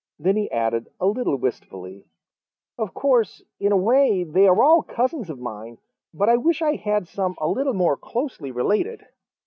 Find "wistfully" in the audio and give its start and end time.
1.35-2.07